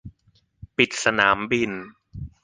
[0.77, 1.71] ปิดสนามบิน